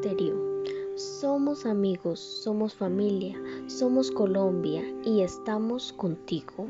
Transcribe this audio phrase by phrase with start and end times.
[0.00, 0.64] Estéreo.
[0.94, 6.66] Somos amigos, somos familia, somos Colombia y estamos contigo.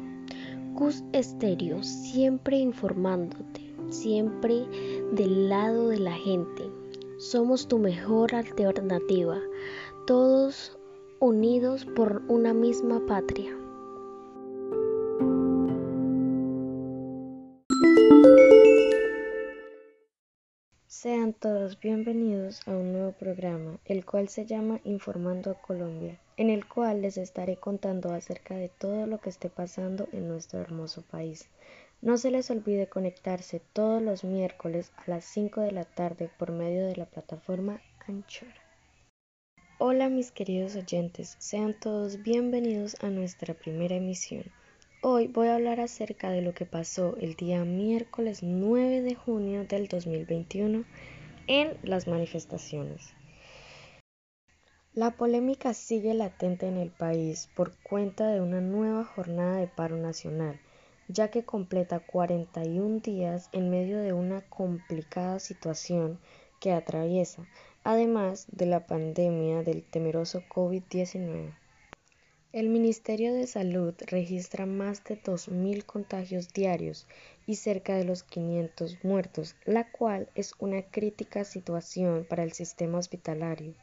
[0.74, 4.66] Cus Estéreo, siempre informándote, siempre
[5.12, 6.68] del lado de la gente.
[7.18, 9.38] Somos tu mejor alternativa,
[10.08, 10.76] todos
[11.20, 13.59] unidos por una misma patria.
[21.40, 26.68] Todos bienvenidos a un nuevo programa, el cual se llama Informando a Colombia, en el
[26.68, 31.48] cual les estaré contando acerca de todo lo que esté pasando en nuestro hermoso país.
[32.02, 36.52] No se les olvide conectarse todos los miércoles a las 5 de la tarde por
[36.52, 38.48] medio de la plataforma Anchor.
[39.78, 44.44] Hola mis queridos oyentes, sean todos bienvenidos a nuestra primera emisión.
[45.00, 49.64] Hoy voy a hablar acerca de lo que pasó el día miércoles 9 de junio
[49.64, 50.84] del 2021
[51.46, 53.14] en las manifestaciones.
[54.92, 59.96] La polémica sigue latente en el país por cuenta de una nueva jornada de paro
[59.96, 60.60] nacional,
[61.06, 66.18] ya que completa 41 días en medio de una complicada situación
[66.60, 67.46] que atraviesa,
[67.84, 71.54] además de la pandemia del temeroso COVID-19.
[72.52, 77.06] El Ministerio de Salud registra más de 2.000 contagios diarios
[77.50, 82.98] y cerca de los 500 muertos, la cual es una crítica situación para el sistema
[82.98, 83.74] hospitalario,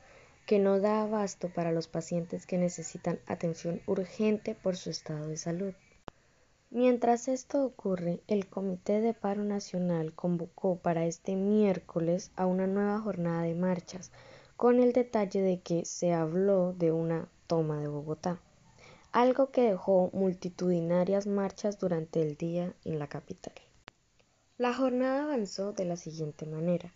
[0.46, 5.36] que no da abasto para los pacientes que necesitan atención urgente por su estado de
[5.36, 5.74] salud.
[6.70, 13.02] Mientras esto ocurre, el Comité de Paro Nacional convocó para este miércoles a una nueva
[13.02, 14.14] jornada de marchas,
[14.56, 18.40] con el detalle de que se habló de una toma de Bogotá
[19.18, 23.56] algo que dejó multitudinarias marchas durante el día en la capital.
[24.60, 26.94] La jornada avanzó de la siguiente manera.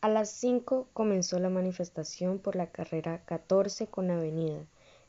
[0.00, 4.64] A las 5 comenzó la manifestación por la carrera 14 con avenida,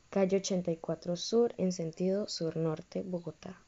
[0.09, 3.63] calle 84 Sur en sentido sur-norte, Bogotá.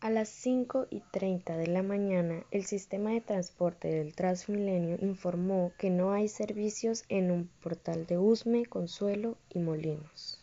[0.00, 5.70] A las 5 y 30 de la mañana, el sistema de transporte del Transmilenio informó
[5.78, 10.41] que no hay servicios en un portal de Usme, Consuelo y Molinos.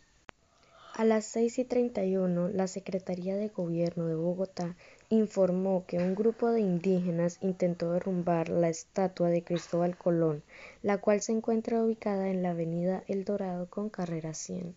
[1.00, 4.76] A las 6 y 31, la Secretaría de Gobierno de Bogotá
[5.08, 10.44] informó que un grupo de indígenas intentó derrumbar la estatua de Cristóbal Colón,
[10.82, 14.76] la cual se encuentra ubicada en la avenida El Dorado con carrera 100.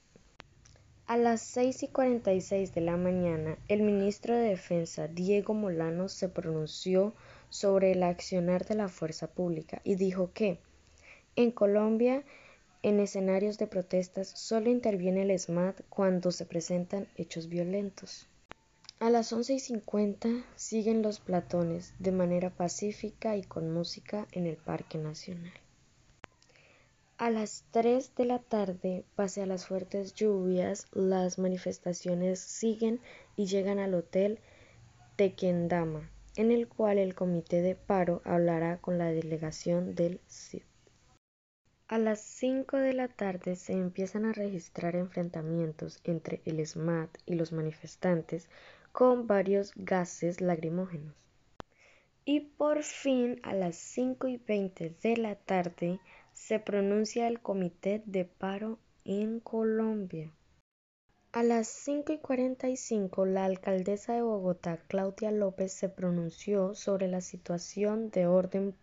[1.08, 6.28] A las 6 y 46 de la mañana, el ministro de Defensa, Diego Molano, se
[6.28, 7.14] pronunció
[7.48, 10.60] sobre el accionar de la fuerza pública y dijo que
[11.34, 12.22] en Colombia
[12.82, 18.28] en escenarios de protestas solo interviene el SMAT cuando se presentan hechos violentos.
[18.98, 24.46] A las 11 y 50 siguen los platones de manera pacífica y con música en
[24.46, 25.52] el Parque Nacional.
[27.18, 33.00] A las 3 de la tarde, pase a las fuertes lluvias, las manifestaciones siguen
[33.36, 34.40] y llegan al hotel
[35.14, 40.62] Tequendama, en el cual el comité de paro hablará con la delegación del CID.
[41.92, 47.34] A las 5 de la tarde se empiezan a registrar enfrentamientos entre el SMAT y
[47.34, 48.48] los manifestantes
[48.92, 51.14] con varios gases lacrimógenos.
[52.24, 56.00] Y por fin a las 5 y 20 de la tarde
[56.32, 60.32] se pronuncia el Comité de Paro en Colombia.
[61.32, 67.20] A las 5 y 45 la alcaldesa de Bogotá, Claudia López, se pronunció sobre la
[67.20, 68.74] situación de orden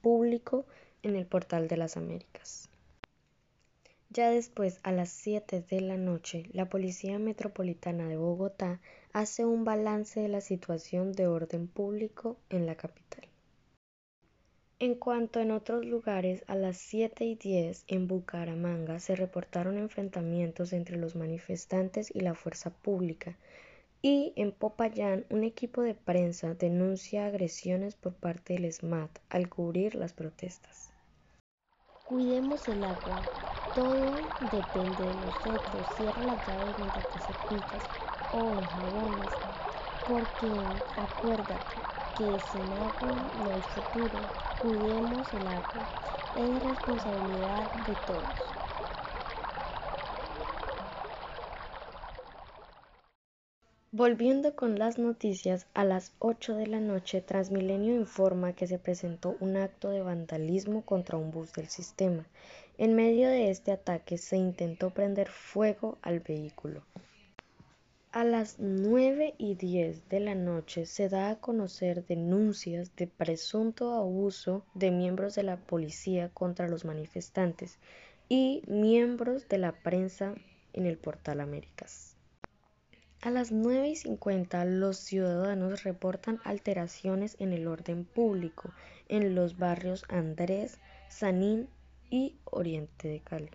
[0.00, 0.64] público
[1.04, 2.68] en el Portal de las Américas.
[4.10, 8.80] Ya después, a las 7 de la noche, la Policía Metropolitana de Bogotá
[9.12, 13.28] hace un balance de la situación de orden público en la capital.
[14.78, 20.72] En cuanto en otros lugares, a las 7 y 10 en Bucaramanga se reportaron enfrentamientos
[20.72, 23.36] entre los manifestantes y la fuerza pública,
[24.00, 29.96] y en Popayán un equipo de prensa denuncia agresiones por parte del SMAT al cubrir
[29.96, 30.93] las protestas.
[32.04, 33.30] Cuidemos el agua.
[33.72, 35.88] Todo depende de nosotros.
[35.88, 37.90] Cierra las llaves mientras te cepillas
[38.30, 39.40] o enjabones.
[40.02, 44.32] Porque acuérdate que sin agua no hay futuro.
[44.56, 45.90] Cuidemos el agua.
[46.34, 48.56] Es responsabilidad de todos.
[53.96, 59.36] Volviendo con las noticias, a las 8 de la noche Transmilenio informa que se presentó
[59.38, 62.26] un acto de vandalismo contra un bus del sistema.
[62.76, 66.82] En medio de este ataque se intentó prender fuego al vehículo.
[68.10, 73.94] A las 9 y 10 de la noche se da a conocer denuncias de presunto
[73.94, 77.78] abuso de miembros de la policía contra los manifestantes
[78.28, 80.34] y miembros de la prensa
[80.72, 82.13] en el portal Américas.
[83.24, 88.74] A las 9 y 50 los ciudadanos reportan alteraciones en el orden público
[89.08, 90.78] en los barrios Andrés,
[91.08, 91.66] Sanín
[92.10, 93.48] y Oriente de Cali.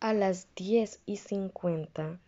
[0.00, 2.20] A las 10 y 50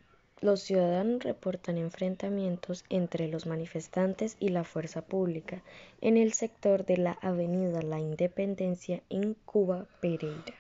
[0.43, 5.63] los ciudadanos reportan enfrentamientos entre los manifestantes y la fuerza pública
[6.03, 10.60] en el sector de la Avenida La Independencia en Cuba, Pereira.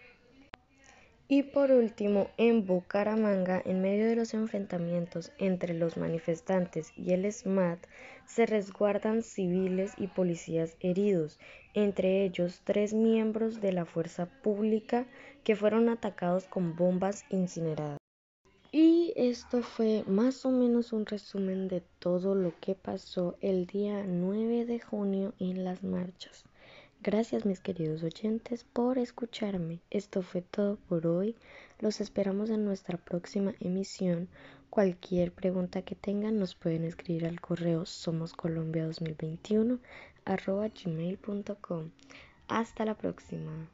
[1.32, 7.32] Y por último, en Bucaramanga, en medio de los enfrentamientos entre los manifestantes y el
[7.32, 7.78] SMAT,
[8.26, 11.38] se resguardan civiles y policías heridos,
[11.72, 15.06] entre ellos tres miembros de la fuerza pública
[15.44, 17.98] que fueron atacados con bombas incineradas.
[18.72, 24.02] Y esto fue más o menos un resumen de todo lo que pasó el día
[24.04, 26.44] 9 de junio en las marchas.
[27.02, 29.80] Gracias mis queridos oyentes por escucharme.
[29.88, 31.34] Esto fue todo por hoy.
[31.78, 34.28] Los esperamos en nuestra próxima emisión.
[34.68, 39.78] Cualquier pregunta que tengan nos pueden escribir al correo somoscolombia2021
[40.26, 41.90] arroba gmail.com.
[42.48, 43.70] Hasta la próxima.